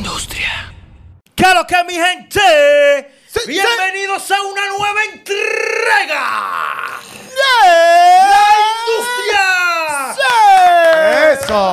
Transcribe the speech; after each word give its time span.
industria. 0.00 0.72
¿Qué 1.34 1.44
lo 1.54 1.66
que 1.66 1.84
mi 1.84 1.92
gente? 1.94 2.40
Sí, 3.26 3.40
Bienvenidos 3.46 4.30
a 4.30 4.42
una 4.42 4.66
nueva 4.68 5.04
entrega. 5.12 6.22
¡La 8.32 8.46
industria! 8.86 9.44
Eso. 11.32 11.72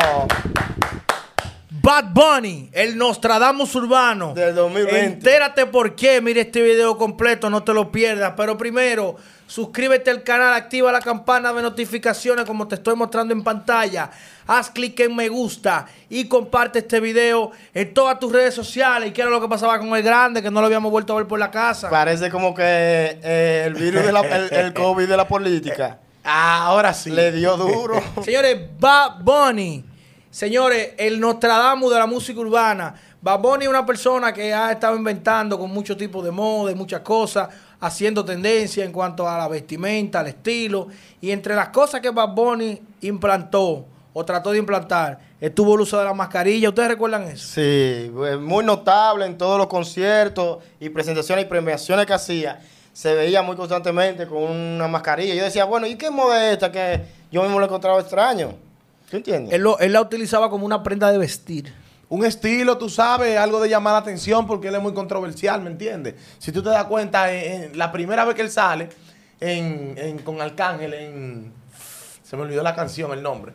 Bad 1.87 2.11
Bunny, 2.11 2.69
el 2.73 2.97
Nostradamus 2.97 3.73
urbano. 3.75 4.33
Del 4.33 4.53
2020. 4.53 5.05
Entérate 5.05 5.65
por 5.67 5.95
qué. 5.95 6.19
Mire 6.19 6.41
este 6.41 6.61
video 6.61 6.97
completo, 6.97 7.49
no 7.49 7.63
te 7.63 7.73
lo 7.73 7.89
pierdas. 7.93 8.33
Pero 8.35 8.57
primero, 8.57 9.15
suscríbete 9.47 10.11
al 10.11 10.21
canal, 10.21 10.53
activa 10.53 10.91
la 10.91 10.99
campana 10.99 11.53
de 11.53 11.61
notificaciones 11.61 12.43
como 12.43 12.67
te 12.67 12.75
estoy 12.75 12.97
mostrando 12.97 13.33
en 13.33 13.41
pantalla. 13.41 14.11
Haz 14.47 14.69
clic 14.69 14.99
en 14.99 15.15
me 15.15 15.29
gusta 15.29 15.85
y 16.09 16.27
comparte 16.27 16.79
este 16.79 16.99
video 16.99 17.51
en 17.73 17.93
todas 17.93 18.19
tus 18.19 18.33
redes 18.33 18.53
sociales. 18.53 19.07
¿Y 19.07 19.13
qué 19.13 19.21
era 19.21 19.31
lo 19.31 19.39
que 19.39 19.47
pasaba 19.47 19.79
con 19.79 19.95
el 19.95 20.03
grande? 20.03 20.43
Que 20.43 20.51
no 20.51 20.59
lo 20.59 20.65
habíamos 20.67 20.91
vuelto 20.91 21.13
a 21.13 21.15
ver 21.15 21.27
por 21.27 21.39
la 21.39 21.51
casa. 21.51 21.89
Parece 21.89 22.29
como 22.29 22.53
que 22.53 22.63
eh, 22.65 23.63
el 23.65 23.75
virus 23.75 24.03
de 24.05 24.11
la, 24.11 24.19
el, 24.19 24.53
el 24.53 24.73
COVID 24.73 25.07
de 25.07 25.15
la 25.15 25.25
política 25.25 25.99
Ah, 26.25 26.63
ahora 26.65 26.93
sí. 26.93 27.11
le 27.11 27.31
dio 27.31 27.55
duro. 27.55 28.03
Señores, 28.25 28.57
Bad 28.77 29.21
Bunny. 29.21 29.85
Señores, 30.29 30.93
el 30.97 31.19
Nostradamus 31.19 31.91
de 31.91 31.99
la 31.99 32.05
música 32.05 32.39
urbana. 32.39 32.93
Bad 33.21 33.39
Bunny 33.39 33.63
es 33.63 33.69
una 33.69 33.85
persona 33.85 34.33
que 34.33 34.53
ha 34.53 34.71
estado 34.71 34.95
inventando 34.95 35.57
con 35.57 35.71
muchos 35.71 35.97
tipos 35.97 36.23
de 36.23 36.31
moda 36.31 36.73
muchas 36.75 37.01
cosas, 37.01 37.49
haciendo 37.79 38.23
tendencia 38.23 38.83
en 38.83 38.91
cuanto 38.91 39.27
a 39.27 39.37
la 39.37 39.47
vestimenta, 39.47 40.19
al 40.19 40.27
estilo. 40.27 40.87
Y 41.21 41.31
entre 41.31 41.55
las 41.55 41.69
cosas 41.69 42.01
que 42.01 42.09
Bad 42.09 42.29
Bunny 42.29 42.79
implantó 43.01 43.85
o 44.13 44.25
trató 44.25 44.51
de 44.51 44.57
implantar, 44.59 45.19
estuvo 45.39 45.75
el 45.75 45.81
uso 45.81 45.97
de 45.97 46.05
la 46.05 46.13
mascarilla. 46.13 46.69
¿Ustedes 46.69 46.89
recuerdan 46.89 47.23
eso? 47.23 47.47
Sí, 47.55 48.11
pues, 48.13 48.37
muy 48.37 48.65
notable 48.65 49.25
en 49.25 49.37
todos 49.37 49.57
los 49.57 49.67
conciertos 49.67 50.57
y 50.79 50.89
presentaciones 50.89 51.45
y 51.45 51.47
premiaciones 51.47 52.05
que 52.05 52.13
hacía. 52.13 52.59
Se 52.91 53.13
veía 53.13 53.41
muy 53.43 53.55
constantemente 53.55 54.27
con 54.27 54.43
una 54.43 54.87
mascarilla. 54.87 55.35
Yo 55.35 55.43
decía, 55.43 55.65
bueno, 55.65 55.87
¿y 55.87 55.95
qué 55.95 56.11
moda 56.11 56.47
es 56.47 56.53
esta 56.53 56.71
que 56.71 57.01
yo 57.31 57.43
mismo 57.43 57.59
lo 57.59 57.65
he 57.65 57.67
encontrado 57.67 57.99
extraño? 57.99 58.66
¿Tú 59.09 59.17
entiendes? 59.17 59.53
Él, 59.53 59.61
lo- 59.61 59.79
él 59.79 59.93
la 59.93 60.01
utilizaba 60.01 60.49
como 60.49 60.65
una 60.65 60.83
prenda 60.83 61.11
de 61.11 61.17
vestir. 61.17 61.73
Un 62.09 62.25
estilo, 62.25 62.77
tú 62.77 62.89
sabes, 62.89 63.37
algo 63.37 63.59
de 63.61 63.69
llamar 63.69 63.93
la 63.93 63.99
atención 63.99 64.47
porque 64.47 64.69
él 64.69 64.75
es 64.75 64.81
muy 64.81 64.93
controversial, 64.93 65.61
¿me 65.61 65.69
entiendes? 65.69 66.15
Si 66.39 66.51
tú 66.51 66.63
te 66.63 66.69
das 66.69 66.85
cuenta, 66.85 67.31
en- 67.33 67.63
en 67.71 67.77
la 67.77 67.91
primera 67.91 68.23
vez 68.25 68.35
que 68.35 68.41
él 68.41 68.49
sale 68.51 68.89
en, 69.39 69.93
en- 69.97 70.19
con 70.19 70.41
Arcángel 70.41 70.93
en... 70.93 71.53
Se 72.23 72.35
me 72.35 72.43
olvidó 72.43 72.63
la 72.63 72.75
canción, 72.75 73.11
el 73.13 73.21
nombre. 73.23 73.53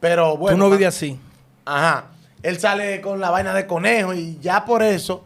Pero 0.00 0.36
bueno... 0.36 0.56
Tú 0.56 0.62
no 0.64 0.70
vives 0.70 0.88
así. 0.88 1.18
Ajá. 1.64 2.06
Él 2.42 2.58
sale 2.58 3.00
con 3.00 3.18
la 3.20 3.30
vaina 3.30 3.52
de 3.52 3.66
conejo 3.66 4.14
y 4.14 4.38
ya 4.40 4.64
por 4.64 4.82
eso 4.82 5.24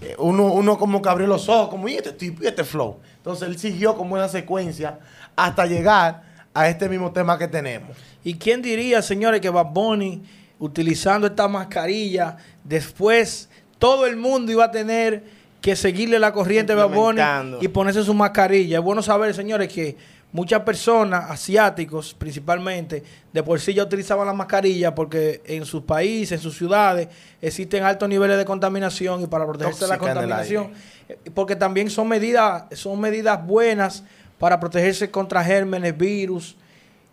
eh, 0.00 0.14
uno, 0.18 0.44
uno 0.46 0.78
como 0.78 1.00
que 1.02 1.08
abrió 1.10 1.26
los 1.26 1.48
ojos, 1.48 1.68
como, 1.68 1.88
¿y 1.88 1.94
este 1.96 2.12
tipo? 2.12 2.42
¿Y 2.42 2.46
este 2.46 2.64
flow? 2.64 2.98
Entonces 3.18 3.48
él 3.48 3.58
siguió 3.58 3.94
como 3.96 4.14
una 4.14 4.28
secuencia 4.28 4.98
hasta 5.36 5.66
llegar 5.66 6.22
a 6.54 6.68
este 6.68 6.88
mismo 6.88 7.12
tema 7.12 7.36
que 7.38 7.48
tenemos. 7.48 7.96
¿Y 8.24 8.34
quién 8.34 8.62
diría, 8.62 9.02
señores, 9.02 9.42
que 9.42 9.50
Bad 9.50 9.66
Bunny, 9.66 10.22
utilizando 10.58 11.26
esta 11.26 11.46
mascarilla, 11.46 12.38
después 12.64 13.50
todo 13.78 14.06
el 14.06 14.16
mundo 14.16 14.50
iba 14.50 14.64
a 14.64 14.70
tener 14.70 15.22
que 15.60 15.76
seguirle 15.76 16.18
la 16.18 16.32
corriente 16.32 16.72
a 16.72 16.76
Bad 16.76 16.88
Bunny 16.88 17.20
y 17.60 17.68
ponerse 17.68 18.02
su 18.02 18.14
mascarilla? 18.14 18.78
Es 18.78 18.84
bueno 18.84 19.02
saber, 19.02 19.34
señores, 19.34 19.70
que 19.70 19.96
muchas 20.32 20.62
personas, 20.62 21.30
asiáticos 21.30 22.14
principalmente, 22.14 23.04
de 23.30 23.42
por 23.42 23.60
sí 23.60 23.74
ya 23.74 23.82
utilizaban 23.82 24.26
la 24.26 24.32
mascarilla 24.32 24.94
porque 24.94 25.42
en 25.44 25.66
sus 25.66 25.82
países, 25.82 26.32
en 26.32 26.40
sus 26.40 26.56
ciudades, 26.56 27.08
existen 27.42 27.84
altos 27.84 28.08
niveles 28.08 28.38
de 28.38 28.46
contaminación 28.46 29.22
y 29.22 29.26
para 29.26 29.44
protegerse 29.46 29.84
de 29.84 29.90
la 29.90 29.98
contaminación, 29.98 30.70
eh, 31.10 31.18
porque 31.34 31.56
también 31.56 31.90
son 31.90 32.08
medidas, 32.08 32.64
son 32.72 32.98
medidas 32.98 33.46
buenas 33.46 34.02
para 34.38 34.58
protegerse 34.58 35.10
contra 35.10 35.44
gérmenes, 35.44 35.96
virus 35.96 36.56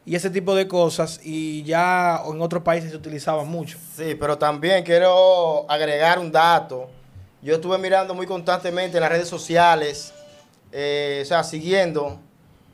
y 0.06 0.16
ese 0.16 0.30
tipo 0.30 0.56
de 0.56 0.68
cosas 0.68 1.20
y 1.24 1.64
ya 1.64 2.22
en 2.28 2.42
otros 2.42 2.64
países 2.64 2.92
se 2.92 2.98
utilizaban 2.98 3.48
mucho. 3.48 3.78
Sí, 3.96 4.16
pero 4.20 4.38
también 4.38 4.84
quiero 4.84 5.70
agregar 5.70 6.20
un 6.20 6.32
dato. 6.32 6.90
Yo 7.42 7.56
estuve 7.56 7.78
mirando 7.78 8.14
muy 8.14 8.26
constantemente 8.28 8.98
en 8.98 9.02
las 9.02 9.12
redes 9.12 9.28
sociales, 9.28 10.14
eh, 10.72 11.22
o 11.24 11.26
sea, 11.26 11.44
siguiendo. 11.44 12.20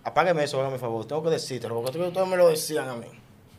Apágueme 0.04 0.44
eso, 0.46 0.60
hágame 0.62 0.78
favor, 0.78 1.06
tengo 1.06 1.24
que 1.24 1.30
decírtelo, 1.32 1.82
porque 1.82 2.00
ustedes 2.00 2.28
me 2.28 2.38
lo 2.38 2.48
decían 2.50 2.88
a 2.88 2.96
mí. 2.96 3.08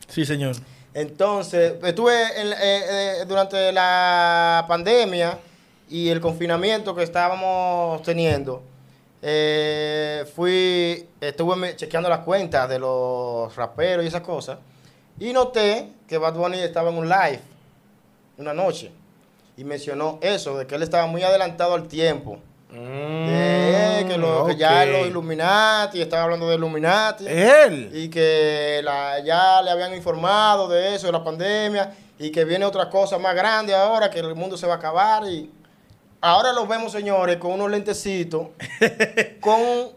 Sí, 0.07 0.25
señor. 0.25 0.55
Entonces, 0.95 1.73
estuve 1.83 2.41
en- 2.41 2.47
eh, 2.53 2.55
eh, 2.61 3.25
durante 3.27 3.71
la 3.71 4.65
pandemia 4.67 5.37
y 5.87 6.09
el 6.09 6.19
confinamiento 6.19 6.95
que 6.95 7.03
estábamos 7.03 8.01
teniendo. 8.01 8.63
Eh, 9.21 10.25
fui, 10.35 11.07
estuve 11.19 11.75
chequeando 11.75 12.09
las 12.09 12.19
cuentas 12.19 12.69
de 12.69 12.79
los 12.79 13.55
raperos 13.55 14.03
y 14.03 14.07
esas 14.07 14.21
cosas. 14.21 14.57
Y 15.19 15.33
noté 15.33 15.91
que 16.07 16.17
Bad 16.17 16.33
Bunny 16.35 16.59
estaba 16.59 16.89
en 16.89 16.97
un 16.97 17.09
live 17.09 17.41
una 18.37 18.53
noche. 18.53 18.91
Y 19.57 19.65
mencionó 19.65 20.17
eso, 20.21 20.57
de 20.57 20.65
que 20.65 20.75
él 20.75 20.83
estaba 20.83 21.05
muy 21.07 21.21
adelantado 21.23 21.73
al 21.73 21.87
tiempo. 21.89 22.39
De 22.71 24.05
que, 24.07 24.17
lo- 24.17 24.45
que 24.45 24.55
ya 24.55 24.85
los 24.85 25.07
Illuminati, 25.07 26.01
estaba 26.01 26.23
hablando 26.23 26.47
de 26.47 26.55
Illuminati 26.55 27.25
Él. 27.27 27.89
y 27.93 28.09
que 28.09 28.79
la- 28.83 29.19
ya 29.19 29.61
le 29.61 29.71
habían 29.71 29.93
informado 29.93 30.69
de 30.69 30.95
eso, 30.95 31.07
de 31.07 31.13
la 31.13 31.23
pandemia, 31.23 31.93
y 32.17 32.31
que 32.31 32.45
viene 32.45 32.63
otra 32.65 32.89
cosa 32.89 33.17
más 33.17 33.35
grande 33.35 33.73
ahora, 33.75 34.09
que 34.09 34.19
el 34.19 34.35
mundo 34.35 34.55
se 34.55 34.67
va 34.67 34.75
a 34.75 34.77
acabar. 34.77 35.23
Y 35.27 35.51
ahora 36.21 36.53
los 36.53 36.67
vemos, 36.67 36.91
señores, 36.91 37.37
con 37.37 37.51
unos 37.51 37.69
lentecitos, 37.71 38.47
con 39.39 39.59
eh, 39.61 39.91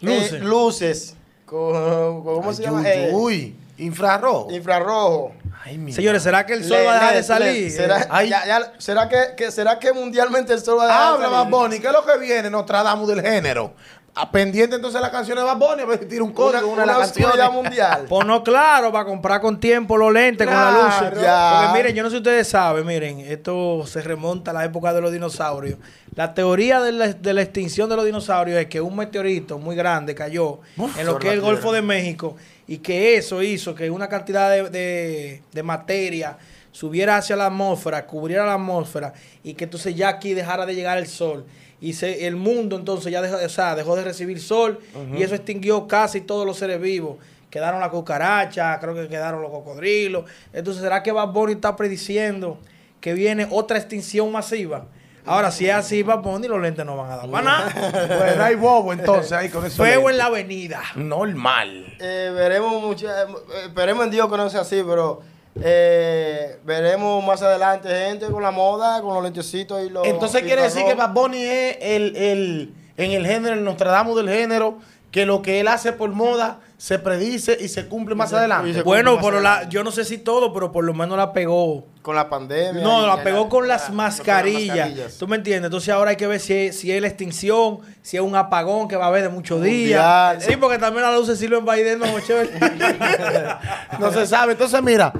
Luces. 0.00 0.40
luces, 0.42 1.16
con, 1.46 2.22
¿cómo 2.24 2.50
Ay, 2.50 2.54
se 2.56 2.62
llama? 2.62 2.80
uy, 2.80 2.86
Eh, 2.86 3.10
uy, 3.12 3.56
infrarrojo. 3.78 4.50
infrarrojo. 4.50 5.32
Ay, 5.64 5.78
mi 5.78 5.92
Señores, 5.92 6.22
¿será 6.24 6.44
que 6.44 6.54
el 6.54 6.64
sol 6.64 6.78
Le- 6.78 6.84
va 6.86 6.92
a 6.92 6.94
dejar 6.94 7.14
de 7.14 7.22
salir? 7.22 7.62
le- 7.64 7.70
¿Será, 7.70 8.06
Ay. 8.10 8.28
ya- 8.30 8.44
ya- 8.46 8.72
¿será 8.78 9.08
que, 9.08 9.34
que- 9.36 9.50
¿Será 9.52 9.78
que 9.78 9.92
mundialmente 9.92 10.52
el 10.52 10.60
sol 10.60 10.78
va 10.78 10.84
a 10.84 10.86
dejar 10.86 11.02
de 11.20 11.24
Habla 11.26 11.38
salir? 11.38 11.52
Bad 11.52 11.60
Bunny, 11.60 11.78
¿qué 11.80 11.86
es 11.86 11.92
lo 11.92 12.04
que 12.04 12.18
viene? 12.18 12.50
Nostradamus 12.50 13.08
del 13.08 13.22
género. 13.22 13.72
A 14.14 14.30
pendiente 14.30 14.76
entonces 14.76 15.00
de 15.00 15.00
las 15.00 15.10
canciones 15.10 15.42
de 15.42 15.50
Bad 15.50 15.56
Bunny, 15.56 15.82
a 15.82 15.86
ver 15.86 16.00
si 16.00 16.04
tira 16.04 16.22
un 16.22 16.32
código, 16.32 16.66
Una, 16.68 16.82
una, 16.84 16.92
de 16.94 16.98
las 16.98 17.16
una 17.16 17.48
mundial. 17.50 18.04
Pues 18.08 18.26
no, 18.26 18.44
claro, 18.44 18.92
para 18.92 19.06
comprar 19.06 19.40
con 19.40 19.58
tiempo 19.58 19.96
los 19.96 20.12
lentes 20.12 20.46
con 20.46 20.54
la 20.54 20.70
luz. 20.70 21.22
ya. 21.22 21.62
Porque 21.64 21.78
miren, 21.78 21.96
yo 21.96 22.02
no 22.02 22.10
sé 22.10 22.16
si 22.16 22.18
ustedes 22.18 22.46
saben, 22.46 22.84
miren, 22.86 23.20
esto 23.20 23.86
se 23.86 24.02
remonta 24.02 24.50
a 24.50 24.54
la 24.54 24.64
época 24.66 24.92
de 24.92 25.00
los 25.00 25.12
dinosaurios. 25.12 25.78
La 26.14 26.34
teoría 26.34 26.80
de 26.82 26.92
la, 26.92 27.08
de 27.14 27.32
la 27.32 27.40
extinción 27.40 27.88
de 27.88 27.96
los 27.96 28.04
dinosaurios 28.04 28.60
es 28.60 28.66
que 28.66 28.82
un 28.82 28.94
meteorito 28.96 29.58
muy 29.58 29.74
grande 29.76 30.14
cayó 30.14 30.60
Uf, 30.76 30.98
en 30.98 31.06
lo 31.06 31.18
que 31.18 31.28
es 31.28 31.32
el 31.32 31.40
la 31.40 31.46
Golfo 31.46 31.72
de 31.72 31.80
México 31.80 32.36
y 32.68 32.78
que 32.78 33.16
eso 33.16 33.40
hizo 33.42 33.74
que 33.74 33.90
una 33.90 34.08
cantidad 34.10 34.50
de, 34.50 34.68
de- 34.68 35.42
de 35.50 35.62
materia 35.62 36.36
subiera 36.72 37.18
hacia 37.18 37.36
la 37.36 37.46
atmósfera, 37.46 38.06
cubriera 38.06 38.44
la 38.44 38.54
atmósfera 38.54 39.12
y 39.44 39.54
que 39.54 39.64
entonces 39.64 39.94
ya 39.94 40.08
aquí 40.08 40.34
dejara 40.34 40.66
de 40.66 40.74
llegar 40.74 40.98
el 40.98 41.06
sol. 41.06 41.44
Y 41.80 41.92
se, 41.94 42.26
el 42.26 42.36
mundo 42.36 42.76
entonces 42.76 43.12
ya 43.12 43.20
dejó, 43.20 43.36
o 43.36 43.48
sea, 43.48 43.74
dejó 43.74 43.96
de 43.96 44.04
recibir 44.04 44.40
sol 44.40 44.78
y 45.16 45.22
eso 45.22 45.34
extinguió 45.34 45.86
casi 45.86 46.20
todos 46.20 46.46
los 46.46 46.56
seres 46.56 46.80
vivos. 46.80 47.16
Quedaron 47.50 47.80
las 47.80 47.90
cucarachas, 47.90 48.78
creo 48.80 48.94
que 48.94 49.08
quedaron 49.08 49.42
los 49.42 49.50
cocodrilos. 49.50 50.24
Entonces, 50.52 50.82
¿será 50.82 51.02
que 51.02 51.12
Bad 51.12 51.28
Bunny 51.28 51.52
está 51.52 51.76
prediciendo 51.76 52.58
que 53.00 53.12
viene 53.12 53.46
otra 53.50 53.76
extinción 53.76 54.32
masiva? 54.32 54.86
Ahora, 55.26 55.50
si 55.50 55.68
es 55.68 55.74
así, 55.74 56.02
Bad 56.02 56.20
Bunny, 56.20 56.48
los 56.48 56.60
lentes 56.60 56.86
no 56.86 56.96
van 56.96 57.10
a 57.10 57.16
dar 57.16 57.30
para 57.30 57.44
nada. 57.44 58.08
Bueno, 58.18 58.42
hay 58.42 58.54
bobo 58.54 58.92
entonces 58.92 59.32
ahí 59.32 59.48
con 59.50 59.66
eso. 59.66 59.76
Fuego 59.76 60.08
en 60.08 60.18
la 60.18 60.26
avenida. 60.26 60.80
Normal. 60.94 61.96
Eh, 62.00 62.32
veremos 62.34 62.80
mucho, 62.80 63.08
eh, 63.08 63.26
esperemos 63.66 64.04
en 64.04 64.10
Dios 64.12 64.30
que 64.30 64.36
no 64.36 64.48
sea 64.48 64.62
así, 64.62 64.82
pero 64.86 65.20
eh, 65.60 66.58
veremos 66.64 67.24
más 67.24 67.42
adelante 67.42 67.88
gente 67.88 68.26
con 68.26 68.42
la 68.42 68.50
moda, 68.50 69.02
con 69.02 69.14
los 69.14 69.22
lentecitos 69.22 69.84
y 69.84 69.90
los. 69.90 70.06
Entonces 70.06 70.42
quiere 70.42 70.62
decir 70.62 70.84
que. 70.84 70.94
Bad 70.94 71.12
Bunny 71.12 71.42
es 71.42 71.76
el, 71.80 72.16
el, 72.16 72.74
en 72.96 73.10
el 73.12 73.26
género, 73.26 73.54
el 73.54 73.64
Nostradamus 73.64 74.16
del 74.16 74.28
género, 74.30 74.78
que 75.10 75.26
lo 75.26 75.42
que 75.42 75.60
él 75.60 75.68
hace 75.68 75.92
por 75.92 76.10
moda 76.10 76.60
se 76.78 76.98
predice 76.98 77.56
y 77.60 77.68
se 77.68 77.86
cumple 77.86 78.14
más 78.14 78.30
se- 78.30 78.36
adelante. 78.36 78.82
Bueno, 78.82 79.16
más 79.16 79.24
pero 79.24 79.40
la, 79.40 79.68
yo 79.68 79.84
no 79.84 79.92
sé 79.92 80.04
si 80.04 80.18
todo, 80.18 80.52
pero 80.52 80.72
por 80.72 80.84
lo 80.84 80.94
menos 80.94 81.16
la 81.18 81.32
pegó. 81.32 81.86
Con 82.00 82.16
la 82.16 82.28
pandemia. 82.28 82.82
No, 82.82 83.06
la 83.06 83.16
la- 83.16 83.22
pegó 83.22 83.48
con 83.48 83.68
las 83.68 83.82
la- 83.82 83.86
con 83.88 83.96
mascarillas. 83.96 84.76
las 84.76 84.86
mascarillas. 84.88 85.18
¿Tú 85.18 85.28
me 85.28 85.36
entiendes? 85.36 85.66
Entonces 85.66 85.90
ahora 85.90 86.10
hay 86.10 86.16
que 86.16 86.26
ver 86.26 86.40
si 86.40 86.54
es, 86.54 86.80
si 86.80 86.90
es 86.90 87.00
la 87.00 87.06
extinción, 87.06 87.78
si 88.00 88.16
es 88.16 88.22
un 88.22 88.34
apagón 88.34 88.88
que 88.88 88.96
va 88.96 89.04
a 89.04 89.08
haber 89.08 89.22
de 89.22 89.28
muchos 89.28 89.58
Mundial. 89.60 90.38
días. 90.38 90.44
Sí, 90.44 90.56
porque 90.56 90.78
también 90.78 91.02
las 91.04 91.14
luces 91.14 91.38
sirven 91.38 91.64
para 91.64 91.78
ir 91.78 91.84
de 91.86 91.96
no 94.00 94.12
se 94.12 94.26
sabe. 94.26 94.52
Entonces, 94.52 94.82
mira, 94.82 95.12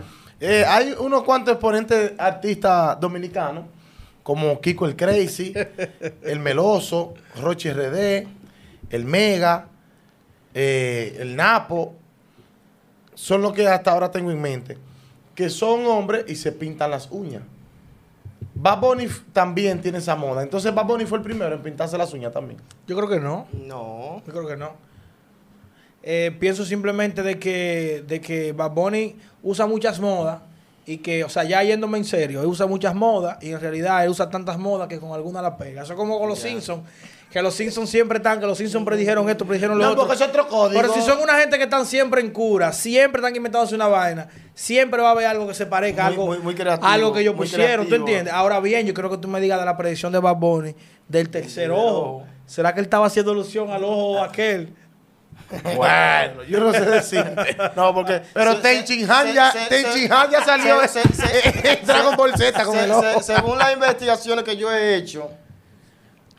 eh, 0.44 0.64
hay 0.66 0.92
unos 0.98 1.22
cuantos 1.22 1.52
exponentes 1.52 2.14
artistas 2.18 2.98
dominicanos, 2.98 3.66
como 4.24 4.60
Kiko 4.60 4.86
el 4.86 4.96
Crazy, 4.96 5.54
el 6.22 6.40
Meloso, 6.40 7.14
Rochi 7.40 7.70
RD, 7.70 8.26
el 8.90 9.04
Mega, 9.04 9.68
eh, 10.52 11.16
el 11.20 11.36
Napo. 11.36 11.94
Son 13.14 13.40
los 13.40 13.52
que 13.52 13.68
hasta 13.68 13.92
ahora 13.92 14.10
tengo 14.10 14.32
en 14.32 14.42
mente. 14.42 14.78
Que 15.36 15.48
son 15.48 15.86
hombres 15.86 16.24
y 16.26 16.34
se 16.34 16.50
pintan 16.50 16.90
las 16.90 17.08
uñas. 17.12 17.42
Bad 18.52 18.80
Bunny 18.80 19.06
también 19.32 19.80
tiene 19.80 19.98
esa 19.98 20.16
moda. 20.16 20.42
Entonces 20.42 20.74
Bad 20.74 20.86
Bunny 20.86 21.06
fue 21.06 21.18
el 21.18 21.24
primero 21.24 21.54
en 21.54 21.62
pintarse 21.62 21.96
las 21.96 22.12
uñas 22.12 22.32
también. 22.32 22.60
Yo 22.88 22.96
creo 22.96 23.08
que 23.08 23.20
no. 23.20 23.46
No. 23.52 24.20
Yo 24.26 24.32
creo 24.32 24.48
que 24.48 24.56
no. 24.56 24.72
Eh, 26.02 26.36
pienso 26.40 26.64
simplemente 26.64 27.22
de 27.22 27.38
que, 27.38 28.02
de 28.06 28.20
que 28.20 28.52
Bad 28.52 28.72
Bunny 28.72 29.16
usa 29.42 29.66
muchas 29.66 30.00
modas 30.00 30.40
y 30.84 30.98
que, 30.98 31.22
o 31.22 31.28
sea, 31.28 31.44
ya 31.44 31.62
yéndome 31.62 31.98
en 31.98 32.04
serio, 32.04 32.40
él 32.40 32.46
usa 32.48 32.66
muchas 32.66 32.92
modas 32.94 33.38
y 33.40 33.50
en 33.52 33.60
realidad 33.60 34.02
él 34.04 34.10
usa 34.10 34.28
tantas 34.28 34.58
modas 34.58 34.88
que 34.88 34.98
con 34.98 35.12
alguna 35.12 35.40
la 35.40 35.56
pega. 35.56 35.82
Eso 35.82 35.92
es 35.92 35.96
como 35.96 36.18
con 36.18 36.28
los 36.28 36.40
Simpsons, 36.40 36.82
que 37.30 37.40
los 37.40 37.54
Simpsons 37.54 37.88
siempre 37.88 38.16
están, 38.18 38.40
que 38.40 38.46
los 38.46 38.58
Simpsons 38.58 38.84
predijeron 38.84 39.28
esto, 39.30 39.44
predijeron 39.46 39.78
lo 39.78 39.84
No, 39.84 39.90
otro. 39.92 40.06
porque 40.08 40.20
es 40.24 40.28
otro 40.28 40.48
código. 40.48 40.80
Pero 40.80 40.92
si 40.92 41.00
son 41.02 41.20
una 41.22 41.38
gente 41.38 41.56
que 41.56 41.64
están 41.64 41.86
siempre 41.86 42.20
en 42.20 42.30
cura, 42.32 42.72
siempre 42.72 43.20
están 43.20 43.36
inventándose 43.36 43.76
una 43.76 43.86
vaina, 43.86 44.26
siempre 44.54 45.00
va 45.00 45.10
a 45.10 45.12
haber 45.12 45.26
algo 45.26 45.46
que 45.46 45.54
se 45.54 45.66
parezca 45.66 46.02
Muy- 46.02 46.12
algo, 46.12 46.26
muy- 46.26 46.38
muy 46.38 46.54
creativo, 46.56 46.88
algo 46.88 47.12
que 47.12 47.20
ellos 47.20 47.36
pusieron, 47.36 47.86
¿tú 47.86 47.94
entiendes? 47.94 48.34
Ahora 48.34 48.58
bien, 48.58 48.84
yo 48.84 48.92
creo 48.92 49.08
que 49.08 49.18
tú 49.18 49.28
me 49.28 49.40
digas 49.40 49.60
de 49.60 49.66
la 49.66 49.76
predicción 49.76 50.12
de 50.12 50.18
Bad 50.18 50.34
Bunny 50.36 50.74
del 51.06 51.30
tercer 51.30 51.70
ojo. 51.70 51.86
ojo. 51.86 52.24
¿Será 52.44 52.74
que 52.74 52.80
él 52.80 52.84
estaba 52.86 53.06
haciendo 53.06 53.30
alusión 53.30 53.70
al 53.70 53.84
ojo 53.84 54.20
aquel? 54.20 54.74
Bueno, 55.76 56.42
yo 56.48 56.60
no 56.60 56.72
sé 56.72 56.80
decirte. 56.80 57.56
No, 57.76 57.94
porque. 57.94 58.22
Pero 58.32 58.56
Tenchin 58.58 59.10
Han 59.10 59.32
ya, 59.34 59.52
ya 60.30 60.44
salió 60.44 60.80
Dragon 61.84 62.16
Ball 62.16 62.32
Z 62.36 62.64
con 62.64 62.78
el 62.78 62.90
ojo. 62.90 63.22
según 63.22 63.58
las 63.58 63.72
investigaciones 63.74 64.44
que 64.44 64.56
yo 64.56 64.72
he 64.72 64.94
hecho, 64.96 65.30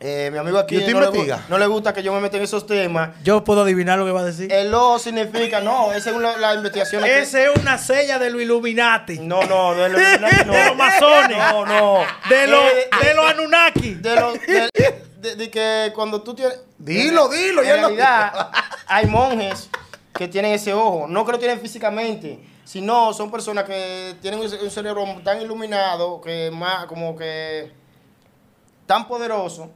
eh, 0.00 0.30
mi 0.32 0.38
amigo 0.38 0.58
aquí 0.58 0.74
¿Y 0.74 0.78
usted 0.78 0.92
no 0.92 1.00
le, 1.00 1.38
no 1.48 1.68
gusta 1.70 1.92
que 1.94 2.02
yo 2.02 2.12
me 2.12 2.20
meta 2.20 2.36
en 2.36 2.42
esos 2.42 2.66
temas. 2.66 3.10
Yo 3.22 3.44
puedo 3.44 3.62
adivinar 3.62 3.98
lo 3.98 4.04
que 4.04 4.10
va 4.10 4.20
a 4.20 4.24
decir. 4.24 4.52
El 4.52 4.74
ojo 4.74 4.98
significa, 4.98 5.60
no, 5.60 5.92
es 5.92 6.02
según 6.02 6.22
la- 6.22 6.36
las 6.36 6.56
investigaciones. 6.56 7.08
que- 7.08 7.22
Esa 7.22 7.42
es 7.44 7.50
una 7.60 7.78
sella 7.78 8.18
de 8.18 8.30
los 8.30 8.42
Illuminati. 8.42 9.20
No, 9.20 9.42
no, 9.44 9.74
de 9.74 9.88
los 9.90 10.00
Illuminati, 10.02 10.44
no. 10.44 10.52
De 10.52 10.64
los 10.66 10.76
masones. 10.76 11.38
No, 11.38 11.64
no. 11.64 12.04
De 12.28 12.46
los 12.48 12.64
Eh, 12.64 12.88
de 13.02 13.14
los 13.14 13.30
Anunnaki. 13.30 13.94
de 13.94 14.16
los 14.16 14.40
de, 14.40 14.68
de- 15.18 15.36
de 15.36 15.50
que 15.50 15.92
cuando 15.94 16.20
tú 16.22 16.34
tienes 16.34 16.58
Dilo, 16.76 17.28
dilo, 17.28 17.62
en 17.62 17.68
ya 17.68 17.76
lo 17.76 17.80
realidad 17.88 18.50
hay 18.86 19.06
monjes 19.06 19.68
que 20.16 20.28
tienen 20.28 20.52
ese 20.52 20.72
ojo 20.74 21.06
no 21.08 21.24
que 21.24 21.32
lo 21.32 21.38
tienen 21.38 21.60
físicamente 21.60 22.38
sino 22.64 23.12
son 23.12 23.30
personas 23.30 23.64
que 23.64 24.14
tienen 24.22 24.40
un, 24.40 24.48
ce- 24.48 24.62
un 24.62 24.70
cerebro 24.70 25.04
tan 25.22 25.40
iluminado 25.42 26.20
que 26.20 26.50
más 26.52 26.86
como 26.86 27.14
que 27.16 27.72
tan 28.86 29.06
poderoso 29.08 29.70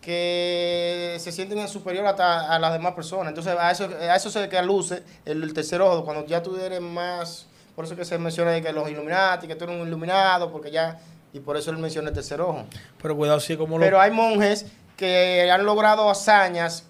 que 0.00 1.16
se 1.20 1.30
sienten 1.32 1.66
superior 1.68 2.04
hasta 2.06 2.52
a 2.52 2.58
las 2.58 2.72
demás 2.72 2.92
personas 2.94 3.28
entonces 3.28 3.54
a 3.58 3.70
eso 3.70 3.84
a 4.00 4.16
eso 4.16 4.30
se 4.30 4.48
que 4.48 4.60
luce 4.62 5.02
el, 5.24 5.42
el 5.42 5.54
tercer 5.54 5.80
ojo 5.80 6.04
cuando 6.04 6.26
ya 6.26 6.42
tú 6.42 6.56
eres 6.56 6.80
más 6.80 7.46
por 7.76 7.84
eso 7.84 7.96
que 7.96 8.04
se 8.04 8.18
menciona 8.18 8.50
de 8.50 8.60
que 8.62 8.72
los 8.72 8.88
Illuminati 8.90 9.46
que 9.46 9.54
tú 9.54 9.64
eres 9.64 9.80
un 9.80 9.86
iluminado 9.86 10.50
porque 10.50 10.70
ya 10.70 10.98
y 11.32 11.40
por 11.40 11.56
eso 11.56 11.70
él 11.70 11.78
menciona 11.78 12.08
el 12.08 12.14
tercer 12.14 12.40
ojo 12.40 12.64
Pero 13.00 13.16
cuidado, 13.16 13.40
sí, 13.40 13.56
como 13.56 13.78
lo. 13.78 13.84
pero 13.84 14.00
hay 14.00 14.10
monjes 14.10 14.66
que 14.96 15.50
han 15.50 15.64
logrado 15.64 16.10
hazañas 16.10 16.84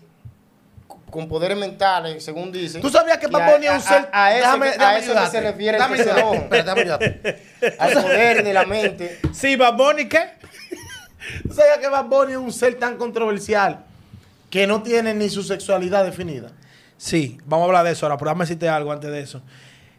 con 1.13 1.29
poderes 1.29 1.59
mentales, 1.59 2.25
según 2.25 2.51
dicen. 2.51 2.81
¿Tú 2.81 2.89
sabías 2.89 3.19
que 3.19 3.27
Bunny 3.27 3.67
es 3.67 3.75
un 3.75 3.81
ser? 3.83 4.09
A, 4.11 4.27
a 4.27 4.31
déjame, 4.31 4.69
a 4.79 4.99
eso 4.99 5.13
que 5.15 5.27
se 5.27 5.41
refiere 5.43 5.77
el. 5.77 5.83
Espérate, 5.83 6.49
déjame 6.49 6.81
ayudarte. 6.81 7.43
Al 7.79 7.93
poder 7.93 8.43
de 8.43 8.53
la 8.55 8.65
mente. 8.65 9.21
Sí, 9.31 9.55
Bad 9.55 9.77
Bunny, 9.77 10.09
¿qué? 10.09 10.31
¿Tú 11.47 11.53
sabías 11.53 11.77
que 11.79 11.89
Bad 11.89 12.07
Bunny 12.07 12.33
es 12.33 12.39
un 12.39 12.51
ser 12.51 12.79
tan 12.79 12.97
controversial 12.97 13.85
que 14.49 14.67
no 14.67 14.83
tiene 14.83 15.13
ni 15.13 15.29
su 15.29 15.43
sexualidad 15.43 16.03
definida? 16.03 16.49
Sí, 16.97 17.37
vamos 17.45 17.65
a 17.65 17.67
hablar 17.67 17.85
de 17.85 17.93
eso 17.93 18.07
ahora, 18.07 18.17
pero 18.17 18.31
déjame 18.31 18.45
decirte 18.45 18.71
algo 18.71 18.91
antes 18.91 19.11
de 19.11 19.21
eso. 19.21 19.43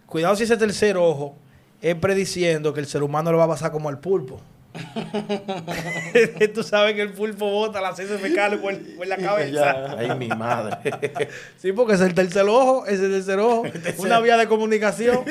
Cuidado 0.08 0.36
si 0.36 0.46
ese 0.46 0.58
tercer 0.58 0.98
ojo 0.98 1.38
es 1.80 1.94
prediciendo 1.94 2.74
que 2.74 2.80
el 2.80 2.88
ser 2.88 3.04
humano 3.04 3.32
lo 3.32 3.38
va 3.38 3.44
a 3.44 3.50
pasar 3.50 3.72
como 3.72 3.88
al 3.88 4.00
pulpo. 4.00 4.42
Tú 6.54 6.64
sabes 6.64 6.96
que 6.96 7.02
el 7.02 7.14
pulpo 7.14 7.50
bota 7.50 7.80
las 7.82 7.98
heces 8.00 8.20
fecales 8.20 8.60
por, 8.60 8.78
por 8.96 9.08
la 9.08 9.18
cabeza. 9.18 9.96
Ay, 9.98 10.16
mi 10.18 10.28
madre. 10.28 10.78
Sí, 11.58 11.72
porque 11.72 11.94
es 11.94 12.02
el 12.02 12.14
tercer 12.14 12.44
ojo, 12.48 12.86
es 12.86 13.00
el 13.00 13.12
tercer 13.12 13.40
ojo, 13.40 13.64
una 14.00 14.20
vía 14.20 14.36
de 14.38 14.48
comunicación. 14.48 15.24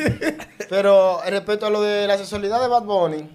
Pero 0.69 1.21
respecto 1.29 1.67
a 1.67 1.71
lo 1.71 1.83
de 1.83 2.07
la 2.07 2.17
sexualidad 2.19 2.61
de 2.61 2.69
Bad 2.69 2.85
Bunny, 2.85 3.29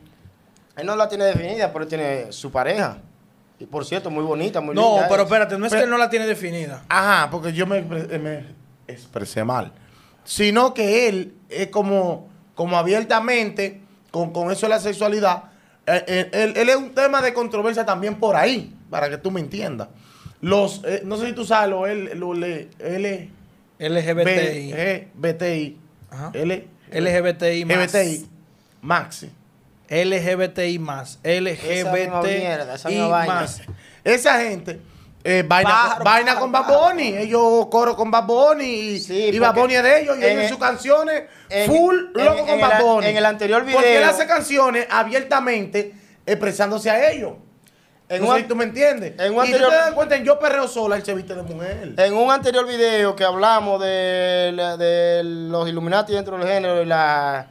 él 0.78 0.86
no 0.86 0.96
la 0.96 1.08
tiene 1.08 1.26
definida, 1.26 1.72
pero 1.72 1.84
él 1.84 1.90
tiene 1.90 2.32
su 2.32 2.52
pareja. 2.52 2.98
Y 3.60 3.66
por 3.66 3.86
cierto, 3.86 4.10
muy 4.10 4.24
bonita, 4.24 4.62
muy 4.62 4.76
No, 4.76 4.94
linda. 4.94 5.08
pero 5.10 5.24
es. 5.24 5.28
espérate, 5.28 5.58
no 5.58 5.66
es 5.66 5.72
que 5.72 5.78
Pero- 5.78 5.86
él 5.86 5.92
no 5.92 5.98
la 5.98 6.10
tiene 6.10 6.26
definida. 6.28 6.84
Ajá, 6.90 7.30
porque 7.30 7.54
yo 7.54 7.66
me, 7.68 7.82
me 7.82 8.46
expresé 8.88 9.44
mal. 9.44 9.72
Sino 10.24 10.74
que 10.74 11.08
él 11.08 11.34
es 11.50 11.68
como, 11.68 12.30
como 12.56 12.78
abiertamente, 12.78 13.82
con, 14.12 14.32
con 14.34 14.52
eso 14.52 14.66
de 14.68 14.70
la 14.72 14.80
sexualidad, 14.80 15.44
eh, 15.88 16.04
eh, 16.08 16.30
él, 16.34 16.54
él 16.58 16.70
es 16.70 16.76
un 16.76 16.94
tema 16.94 17.22
de 17.22 17.34
controversia 17.34 17.86
también 17.86 18.16
por 18.16 18.36
ahí, 18.36 18.74
para 18.90 19.10
que 19.10 19.18
tú 19.18 19.32
me 19.32 19.40
entiendas. 19.40 19.88
Los, 20.42 20.82
eh, 20.86 21.02
no 21.04 21.18
sé 21.18 21.28
si 21.28 21.34
tú 21.34 21.46
sabes, 21.46 21.70
lo 21.70 21.88
L, 21.88 22.14
lo 22.16 22.34
L, 22.36 22.70
LGBTI. 23.80 24.72
B- 24.74 25.08
BTI, 25.16 25.78
Ajá. 26.12 26.32
L, 26.34 26.68
LGBTI. 26.92 27.64
LGBTI, 27.66 28.28
Maxi. 28.82 29.32
LGBTI 29.90 30.80
más. 30.80 31.20
LGBTI 31.24 32.38
más. 33.28 33.62
Esa 34.04 34.42
gente 34.42 34.80
eh, 35.30 35.44
vaina, 35.46 35.70
Pájaro, 35.70 36.04
vaina 36.06 36.34
pájaro, 36.40 36.52
con. 36.52 36.52
Bunny. 36.96 37.18
Ellos 37.18 37.66
coro 37.70 37.96
con 37.96 38.10
y, 38.62 39.00
Sí, 39.00 39.14
y 39.34 39.40
Bunny 39.40 39.76
es 39.76 39.84
de 39.84 40.02
ellos. 40.02 40.18
Y 40.18 40.20
ellos 40.22 40.32
en 40.32 40.40
el- 40.42 40.50
sus 40.50 40.58
canciones 40.58 41.24
en- 41.50 41.68
full 41.70 41.96
en- 42.16 42.26
loco 42.26 42.40
en 42.40 42.46
con 42.46 42.72
el- 42.72 42.82
Bunny. 42.84 43.08
en 43.08 43.18
el 43.18 43.26
anterior 43.26 43.62
Porque 43.64 43.78
él 43.96 44.00
video- 44.00 44.10
hace 44.10 44.26
canciones 44.26 44.88
abiertamente 44.90 45.94
expresándose 46.26 46.90
a 46.90 47.12
ellos. 47.12 47.34
En 48.10 48.22
no 48.22 48.30
un- 48.30 48.36
sé 48.36 48.42
si 48.44 48.48
tú 48.48 48.56
me 48.56 48.64
entiendes. 48.64 49.20
en 49.20 49.32
un 49.34 49.38
y 49.38 49.40
anterior- 49.48 49.64
tú 49.66 49.70
te 49.70 49.76
das 49.76 49.92
cuenta, 49.92 50.16
en 50.16 50.24
Yo 50.24 50.40
Perreo 50.40 50.66
Sola, 50.68 50.96
él 50.96 51.04
se 51.04 51.14
viste 51.14 51.36
de 51.36 51.42
mujer. 51.44 51.94
En 51.98 52.14
un 52.14 52.32
anterior 52.32 52.66
video 52.66 53.14
que 53.18 53.26
hablamos 53.26 53.82
de, 53.82 54.52
la- 54.56 54.78
de 54.78 55.24
los 55.26 55.68
Illuminati 55.68 56.14
dentro 56.14 56.38
del 56.38 56.48
género 56.48 56.82
y 56.82 56.86
la 56.86 57.48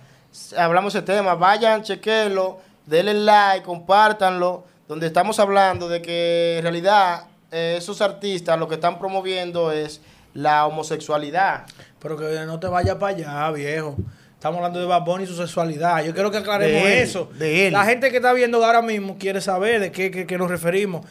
hablamos 0.57 0.95
ese 0.95 1.05
tema, 1.05 1.35
vayan, 1.35 1.83
chequenlo, 1.83 2.59
denle 2.87 3.13
like, 3.13 3.65
compártanlo, 3.67 4.65
donde 4.89 5.07
estamos 5.09 5.39
hablando 5.41 5.89
de 5.91 6.01
que 6.01 6.57
en 6.59 6.63
realidad 6.63 7.25
eh, 7.51 7.75
esos 7.79 8.01
artistas 8.01 8.59
lo 8.59 8.69
que 8.69 8.75
están 8.77 8.99
promoviendo 8.99 9.73
es 9.73 10.01
la 10.35 10.67
homosexualidad. 10.67 11.65
Pero 12.01 12.17
que 12.17 12.25
no 12.47 12.61
te 12.61 12.67
vayas 12.69 12.97
para 12.97 13.17
allá, 13.17 13.51
viejo. 13.53 13.97
Estamos 14.35 14.59
hablando 14.59 14.79
de 14.81 14.87
Bad 14.87 15.03
Bunny 15.03 15.25
y 15.25 15.27
su 15.27 15.35
sexualidad. 15.37 16.05
Yo 16.05 16.13
quiero 16.15 16.31
que 16.31 16.37
aclaremos 16.39 16.83
De 16.85 16.99
él, 16.99 17.03
eso. 17.03 17.31
de 17.39 17.67
él. 17.69 17.73
La 17.73 17.85
gente 17.85 18.11
que 18.11 18.17
está 18.17 18.33
viendo 18.33 18.65
ahora 18.65 18.83
mismo 18.83 19.17
quiere 19.19 19.41
saber 19.41 19.81
de 19.81 19.91
qué, 19.91 20.11
qué- 20.11 20.27
qué 20.27 20.39
nos 20.39 20.51
referimos. 20.51 21.05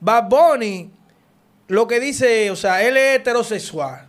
Bad 0.00 0.28
Bunny, 0.28 0.90
lo 1.66 1.86
que 1.88 1.98
dice, 2.00 2.50
o 2.50 2.56
sea, 2.56 2.82
él 2.82 2.96
es 2.96 3.16
heterosexual. 3.18 4.07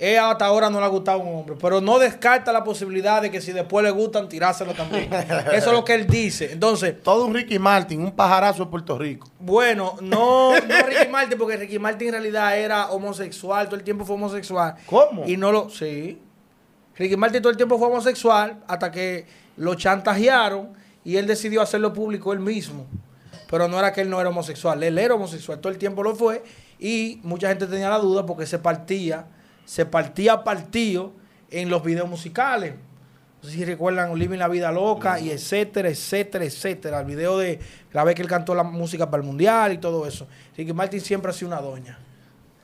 Él 0.00 0.18
hasta 0.18 0.46
ahora 0.46 0.70
no 0.70 0.80
le 0.80 0.86
ha 0.86 0.88
gustado 0.88 1.18
un 1.18 1.40
hombre, 1.40 1.56
pero 1.60 1.82
no 1.82 1.98
descarta 1.98 2.52
la 2.52 2.64
posibilidad 2.64 3.20
de 3.20 3.30
que 3.30 3.42
si 3.42 3.52
después 3.52 3.84
le 3.84 3.90
gustan, 3.90 4.30
tirárselo 4.30 4.72
también. 4.72 5.10
Eso 5.52 5.66
es 5.66 5.72
lo 5.72 5.84
que 5.84 5.94
él 5.94 6.06
dice. 6.06 6.52
Entonces, 6.52 7.02
Todo 7.02 7.26
un 7.26 7.34
Ricky 7.34 7.58
Martin, 7.58 8.02
un 8.02 8.12
pajarazo 8.12 8.64
de 8.64 8.70
Puerto 8.70 8.96
Rico. 8.96 9.28
bueno, 9.38 9.96
no, 10.00 10.58
no 10.58 10.82
Ricky 10.86 11.08
Martin, 11.10 11.38
porque 11.38 11.58
Ricky 11.58 11.78
Martin 11.78 12.08
en 12.08 12.14
realidad 12.14 12.58
era 12.58 12.90
homosexual, 12.90 13.66
todo 13.66 13.76
el 13.76 13.82
tiempo 13.82 14.06
fue 14.06 14.14
homosexual. 14.14 14.76
¿Cómo? 14.86 15.26
Y 15.26 15.36
no 15.36 15.52
lo, 15.52 15.68
sí. 15.68 16.18
Ricky 16.96 17.16
Martin 17.18 17.42
todo 17.42 17.50
el 17.50 17.58
tiempo 17.58 17.78
fue 17.78 17.88
homosexual 17.88 18.56
hasta 18.66 18.90
que 18.90 19.26
lo 19.58 19.74
chantajearon 19.74 20.70
y 21.04 21.16
él 21.16 21.26
decidió 21.26 21.60
hacerlo 21.60 21.92
público 21.92 22.32
él 22.32 22.40
mismo. 22.40 22.86
Pero 23.50 23.68
no 23.68 23.78
era 23.78 23.92
que 23.92 24.00
él 24.00 24.08
no 24.08 24.18
era 24.18 24.30
homosexual, 24.30 24.82
él 24.82 24.96
era 24.96 25.14
homosexual, 25.14 25.58
todo 25.60 25.70
el 25.70 25.78
tiempo 25.78 26.02
lo 26.02 26.14
fue 26.14 26.42
y 26.78 27.20
mucha 27.22 27.48
gente 27.48 27.66
tenía 27.66 27.90
la 27.90 27.98
duda 27.98 28.24
porque 28.24 28.46
se 28.46 28.58
partía, 28.58 29.26
se 29.70 29.86
partía 29.86 30.42
partido 30.42 31.12
en 31.48 31.70
los 31.70 31.84
videos 31.84 32.08
musicales. 32.08 32.74
No 33.40 33.48
sé 33.48 33.54
si 33.54 33.64
recuerdan 33.64 34.18
Living 34.18 34.36
la 34.38 34.48
Vida 34.48 34.72
Loca 34.72 35.20
y 35.20 35.30
etcétera, 35.30 35.88
etcétera, 35.88 36.44
etcétera. 36.44 36.98
El 36.98 37.06
video 37.06 37.38
de 37.38 37.60
la 37.92 38.02
vez 38.02 38.16
que 38.16 38.22
él 38.22 38.26
cantó 38.28 38.52
la 38.56 38.64
música 38.64 39.08
para 39.08 39.20
el 39.22 39.26
mundial 39.28 39.72
y 39.72 39.78
todo 39.78 40.08
eso. 40.08 40.26
Ricky 40.56 40.72
Martin 40.72 41.00
siempre 41.00 41.30
ha 41.30 41.32
sido 41.32 41.46
una 41.52 41.60
doña. 41.60 42.00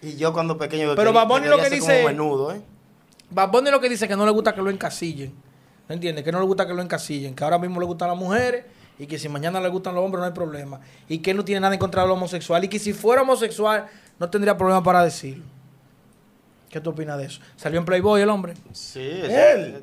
Y 0.02 0.16
yo 0.16 0.32
cuando 0.32 0.58
pequeño... 0.58 0.96
Pero 0.96 1.12
que- 1.12 1.14
Bad 1.16 1.28
Bunny 1.28 1.46
lo 1.46 1.58
que 1.58 1.70
dice- 1.70 2.02
menudo, 2.04 2.50
¿eh? 2.52 2.60
Bad 3.30 3.52
Bunny 3.52 3.70
lo 3.70 3.80
que 3.80 3.88
dice 3.88 4.06
es 4.06 4.08
que 4.10 4.16
no 4.16 4.26
le 4.26 4.32
gusta 4.32 4.52
que 4.52 4.60
lo 4.60 4.68
encasillen. 4.70 5.32
¿No 5.88 5.94
entiendes? 5.94 6.24
Que 6.24 6.32
no 6.32 6.40
le 6.40 6.46
gusta 6.46 6.66
que 6.66 6.74
lo 6.74 6.82
encasillen. 6.82 7.36
Que 7.36 7.44
ahora 7.44 7.60
mismo 7.60 7.78
le 7.78 7.86
gustan 7.86 8.08
las 8.08 8.18
mujeres 8.18 8.64
y 8.98 9.06
que 9.06 9.16
si 9.16 9.28
mañana 9.28 9.60
le 9.60 9.68
gustan 9.68 9.94
los 9.94 10.04
hombres 10.04 10.18
no 10.22 10.26
hay 10.26 10.32
problema. 10.32 10.80
Y 11.08 11.18
que 11.18 11.30
él 11.30 11.36
no 11.36 11.44
tiene 11.44 11.60
nada 11.60 11.72
en 11.72 11.78
contra 11.78 12.02
de 12.02 12.08
lo 12.08 12.14
homosexual. 12.14 12.64
Y 12.64 12.68
que 12.68 12.80
si 12.80 12.92
fuera 12.92 13.22
homosexual 13.22 13.86
no 14.18 14.28
tendría 14.28 14.56
problema 14.56 14.82
para 14.82 15.04
decirlo. 15.04 15.44
¿Qué 16.76 16.82
tú 16.82 16.90
opinas 16.90 17.16
de 17.16 17.24
eso? 17.24 17.40
¿Salió 17.56 17.78
en 17.80 17.86
Playboy 17.86 18.20
el 18.20 18.28
hombre? 18.28 18.52
Sí, 18.72 19.00
Él. 19.00 19.82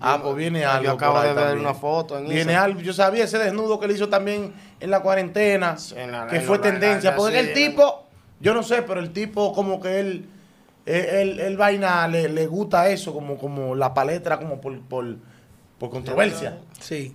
Ah, 0.00 0.16
Yo- 0.18 0.22
pues 0.22 0.36
viene 0.36 0.60
yo 0.60 0.70
algo. 0.70 0.90
acabo 0.92 1.18
ahí 1.18 1.26
de 1.30 1.34
ver 1.34 1.44
también. 1.46 1.66
una 1.66 1.74
foto 1.74 2.16
en 2.18 2.28
Viene 2.28 2.54
algo. 2.54 2.78
Yo 2.80 2.92
sabía 2.92 3.24
ese 3.24 3.36
desnudo 3.36 3.80
que 3.80 3.86
él 3.86 3.90
hizo 3.92 4.08
también 4.08 4.52
en 4.78 4.90
la 4.92 5.00
cuarentena. 5.00 5.74
En 5.96 6.12
la- 6.12 6.28
que 6.28 6.36
en 6.36 6.42
fue 6.42 6.58
la- 6.58 6.62
tendencia. 6.62 7.10
la- 7.10 7.16
porque 7.16 7.32
sí, 7.32 7.48
el 7.48 7.52
tipo, 7.52 8.04
yo 8.38 8.54
no 8.54 8.62
sé, 8.62 8.82
pero 8.82 9.00
el 9.00 9.12
tipo 9.12 9.52
como 9.52 9.80
que 9.80 9.98
él, 9.98 10.28
él, 10.86 11.04
él- 11.04 11.40
él 11.40 11.56
vaina, 11.56 12.06
le, 12.06 12.28
le 12.28 12.46
gusta 12.46 12.88
eso, 12.90 13.12
como, 13.12 13.36
como 13.36 13.74
la 13.74 13.92
palestra, 13.92 14.38
como 14.38 14.60
por, 14.60 14.78
por, 14.82 15.16
por 15.80 15.90
controversia. 15.90 16.58
Sí. 16.78 17.12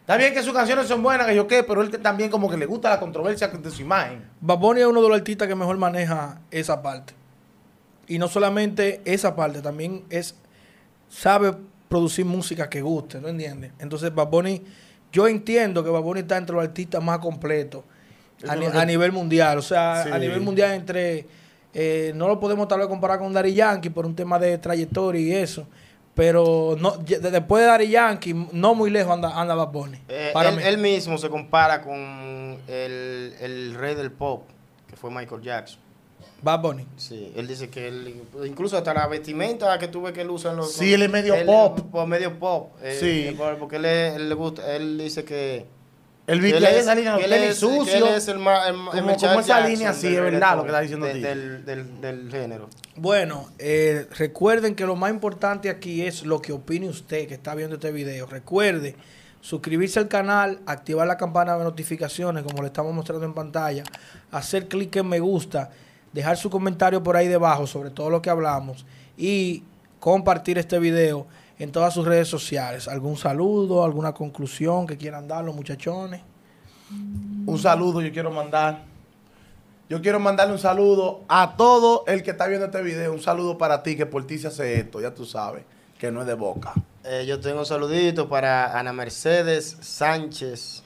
Está 0.00 0.16
bien 0.16 0.34
que 0.34 0.42
sus 0.42 0.52
canciones 0.54 0.88
son 0.88 1.04
buenas, 1.04 1.24
que 1.28 1.36
yo 1.36 1.46
qué, 1.46 1.62
pero 1.62 1.82
él 1.82 1.90
también 2.00 2.30
como 2.30 2.50
que 2.50 2.56
le 2.56 2.66
gusta 2.66 2.90
la 2.90 2.98
controversia 2.98 3.46
de 3.46 3.70
su 3.70 3.82
imagen. 3.82 4.24
Bad 4.40 4.58
Bunny 4.58 4.80
es 4.80 4.86
uno 4.88 5.02
de 5.02 5.08
los 5.08 5.16
artistas 5.18 5.46
que 5.46 5.54
mejor 5.54 5.76
maneja 5.76 6.40
esa 6.50 6.82
parte. 6.82 7.14
Y 8.08 8.18
no 8.18 8.28
solamente 8.28 9.00
esa 9.04 9.36
parte, 9.36 9.60
también 9.62 10.04
es 10.10 10.34
sabe 11.08 11.54
producir 11.88 12.24
música 12.24 12.68
que 12.68 12.80
guste, 12.82 13.20
¿no 13.20 13.28
entiendes? 13.28 13.72
Entonces 13.78 14.14
Bad 14.14 14.28
Bunny, 14.28 14.62
yo 15.12 15.26
entiendo 15.28 15.82
que 15.84 15.90
Bad 15.90 16.02
Bunny 16.02 16.20
está 16.20 16.36
entre 16.36 16.54
los 16.54 16.64
artistas 16.64 17.02
más 17.02 17.18
completos 17.18 17.82
a, 18.46 18.54
ni- 18.56 18.66
que- 18.66 18.86
nivel 18.86 19.12
mundial. 19.12 19.58
O 19.58 19.62
sea, 19.62 20.04
Sí. 20.04 20.10
a 20.12 20.18
nivel 20.18 20.40
mundial 20.40 20.72
entre... 20.72 21.26
eh, 21.74 22.12
no 22.14 22.28
lo 22.28 22.40
podemos 22.40 22.66
tal 22.68 22.78
vez 22.80 22.88
comparar 22.88 23.18
con 23.18 23.32
Daddy 23.32 23.54
Yankee 23.54 23.90
por 23.90 24.04
un 24.06 24.14
tema 24.14 24.38
de 24.38 24.58
trayectoria 24.58 25.20
y 25.20 25.32
eso. 25.32 25.66
Pero 26.14 26.76
no, 26.80 26.96
después 26.96 27.62
de 27.62 27.66
Daddy 27.68 27.88
Yankee, 27.88 28.34
no 28.52 28.74
muy 28.74 28.90
lejos 28.90 29.12
anda, 29.12 29.38
anda 29.40 29.54
Bad 29.54 29.68
Bunny. 29.68 29.98
Eh, 30.08 30.30
para 30.32 30.48
él, 30.50 30.56
mí. 30.56 30.62
él 30.64 30.78
mismo 30.78 31.16
se 31.16 31.28
compara 31.30 31.80
con 31.82 32.58
el, 32.66 33.34
el 33.40 33.74
rey 33.74 33.94
del 33.94 34.10
pop, 34.10 34.44
que 34.88 34.96
fue 34.96 35.10
Michael 35.10 35.40
Jackson. 35.42 35.78
Bad 36.40 36.60
Bunny. 36.60 36.86
Sí, 36.96 37.32
él 37.36 37.48
dice 37.48 37.68
que 37.68 37.88
él, 37.88 38.22
incluso 38.46 38.76
hasta 38.78 38.94
la 38.94 39.06
vestimenta 39.08 39.76
que 39.78 39.88
tuve 39.88 40.12
que 40.12 40.20
él 40.20 40.30
usa 40.30 40.52
en 40.52 40.58
los... 40.58 40.72
Sí, 40.72 40.94
él 40.94 41.02
es 41.02 41.10
medio 41.10 41.34
pop. 41.44 41.80
pues, 41.90 42.06
medio 42.06 42.38
pop. 42.38 42.72
eh, 42.82 42.96
Sí. 43.00 43.06
eh, 43.28 43.34
por- 43.36 43.58
porque 43.58 43.76
él, 43.76 43.84
es- 43.86 44.14
él 44.16 44.28
le 44.28 44.34
gusta, 44.34 44.74
él 44.76 44.98
dice 44.98 45.24
que... 45.24 45.66
El 46.28 46.40
que 46.40 46.42
beat 46.52 46.56
él 46.56 46.62
de 46.62 46.70
es- 46.70 46.76
esa 46.82 46.94
línea, 46.94 47.16
que 47.16 47.24
él 47.24 47.32
es- 47.32 47.58
que 47.58 47.66
él 47.96 48.04
es 48.14 48.28
el 48.28 48.36
el 48.36 48.42
el 48.42 49.02
Como- 49.02 49.16
como 49.16 49.40
esa 49.40 49.66
línea, 49.66 49.92
sí, 49.94 50.08
es 50.14 50.20
verdad 50.20 50.56
lo 50.56 50.62
que 50.62 50.68
está 50.68 50.80
diciendo 50.80 51.06
de- 51.06 51.12
ti. 51.14 51.20
Del, 51.20 51.64
del, 51.64 52.00
del 52.00 52.30
género. 52.30 52.68
Bueno, 52.96 53.48
eh, 53.58 54.06
recuerden 54.16 54.74
que 54.76 54.84
lo 54.86 54.94
más 54.94 55.10
importante 55.10 55.70
aquí 55.70 56.02
es 56.02 56.24
lo 56.24 56.40
que 56.40 56.52
opine 56.52 56.88
usted 56.88 57.26
que 57.26 57.34
está 57.34 57.54
viendo 57.54 57.76
este 57.76 57.90
video. 57.92 58.26
Recuerde 58.26 58.94
suscribirse 59.40 59.98
al 60.00 60.08
canal, 60.08 60.60
activar 60.66 61.06
la 61.06 61.16
campana 61.16 61.56
de 61.56 61.64
notificaciones 61.64 62.42
como 62.44 62.60
le 62.62 62.66
estamos 62.68 62.92
mostrando 62.94 63.24
en 63.24 63.32
pantalla, 63.34 63.84
hacer 64.30 64.68
clic 64.68 64.94
en 64.96 65.08
me 65.08 65.20
gusta, 65.20 65.70
dejar 66.12 66.36
su 66.36 66.50
comentario 66.50 67.02
por 67.02 67.16
ahí 67.16 67.28
debajo 67.28 67.66
sobre 67.66 67.90
todo 67.90 68.10
lo 68.10 68.22
que 68.22 68.30
hablamos 68.30 68.86
y 69.16 69.62
compartir 70.00 70.58
este 70.58 70.78
video 70.78 71.26
en 71.58 71.72
todas 71.72 71.94
sus 71.94 72.06
redes 72.06 72.28
sociales. 72.28 72.88
¿Algún 72.88 73.16
saludo, 73.16 73.84
alguna 73.84 74.12
conclusión 74.12 74.86
que 74.86 74.96
quieran 74.96 75.26
dar 75.26 75.44
los 75.44 75.54
muchachones? 75.54 76.22
Un 77.46 77.58
saludo 77.58 78.00
yo 78.00 78.12
quiero 78.12 78.30
mandar. 78.30 78.84
Yo 79.88 80.02
quiero 80.02 80.20
mandarle 80.20 80.52
un 80.52 80.58
saludo 80.58 81.22
a 81.28 81.56
todo 81.56 82.04
el 82.06 82.22
que 82.22 82.32
está 82.32 82.46
viendo 82.46 82.66
este 82.66 82.82
video. 82.82 83.12
Un 83.12 83.20
saludo 83.20 83.56
para 83.56 83.82
ti 83.82 83.96
que 83.96 84.04
por 84.04 84.26
ti 84.26 84.38
se 84.38 84.48
hace 84.48 84.78
esto, 84.78 85.00
ya 85.00 85.14
tú 85.14 85.24
sabes, 85.24 85.64
que 85.98 86.12
no 86.12 86.20
es 86.20 86.26
de 86.26 86.34
boca. 86.34 86.74
Eh, 87.04 87.24
yo 87.26 87.40
tengo 87.40 87.60
un 87.60 87.66
saludito 87.66 88.28
para 88.28 88.78
Ana 88.78 88.92
Mercedes 88.92 89.78
Sánchez 89.80 90.82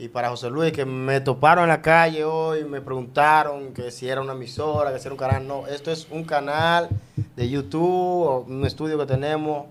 y 0.00 0.08
para 0.08 0.30
José 0.30 0.48
Luis, 0.50 0.72
que 0.72 0.84
me 0.86 1.20
toparon 1.20 1.64
en 1.64 1.68
la 1.68 1.82
calle 1.82 2.24
hoy, 2.24 2.64
me 2.64 2.80
preguntaron 2.80 3.74
que 3.74 3.90
si 3.90 4.08
era 4.08 4.20
una 4.22 4.32
emisora, 4.32 4.92
que 4.92 4.98
si 4.98 5.06
era 5.06 5.12
un 5.12 5.18
canal. 5.18 5.46
No, 5.46 5.66
esto 5.66 5.90
es 5.92 6.06
un 6.10 6.24
canal 6.24 6.88
de 7.36 7.48
YouTube, 7.50 7.82
o 7.82 8.40
un 8.48 8.64
estudio 8.64 8.98
que 8.98 9.06
tenemos 9.06 9.66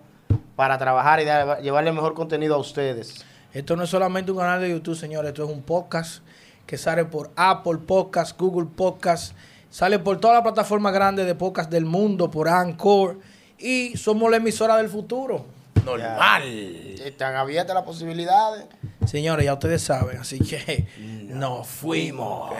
para 0.55 0.77
trabajar 0.77 1.19
y 1.19 1.25
dar- 1.25 1.61
llevarle 1.61 1.89
el 1.89 1.95
mejor 1.95 2.13
contenido 2.13 2.55
a 2.55 2.57
ustedes. 2.59 3.25
Esto 3.53 3.75
no 3.75 3.83
es 3.83 3.89
solamente 3.89 4.31
un 4.31 4.37
canal 4.37 4.61
de 4.61 4.69
YouTube, 4.69 4.95
señores, 4.95 5.29
esto 5.29 5.43
es 5.45 5.49
un 5.49 5.63
podcast 5.63 6.21
que 6.67 6.77
sale 6.77 7.05
por 7.05 7.31
Apple 7.35 7.79
Podcast, 7.85 8.39
Google 8.39 8.67
Podcast, 8.75 9.33
sale 9.71 9.97
por 9.97 10.19
todas 10.19 10.35
las 10.35 10.43
plataformas 10.43 10.93
grandes 10.93 11.25
de 11.25 11.33
podcast 11.33 11.71
del 11.71 11.85
mundo, 11.85 12.29
por 12.29 12.47
Anchor, 12.47 13.17
y 13.57 13.97
somos 13.97 14.29
la 14.29 14.37
emisora 14.37 14.77
del 14.77 14.89
futuro. 14.89 15.43
Normal. 15.83 16.43
Están 16.43 17.35
abiertas 17.35 17.73
las 17.73 17.83
posibilidades. 17.83 18.65
Señores, 19.05 19.45
ya 19.45 19.53
ustedes 19.53 19.81
saben, 19.81 20.17
así 20.17 20.39
que 20.39 20.85
nos 21.27 21.67
fuimos. 21.67 22.53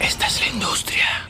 Esta 0.00 0.26
es 0.26 0.40
la 0.40 0.46
industria. 0.48 1.29